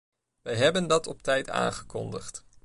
[0.41, 2.45] Wij hebben dat op tijd aangekondigd.